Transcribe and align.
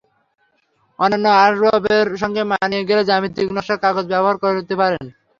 অন্যান্য 0.99 1.27
আসবাবের 1.41 2.07
সঙ্গে 2.21 2.41
মানিয়ে 2.51 2.87
গেলে 2.89 3.03
জ্যামিতিক 3.09 3.47
নকশার 3.51 3.81
কাগজ 3.83 4.05
ব্যবহার 4.11 4.35
করতে 4.43 4.73
পারেন। 4.81 5.03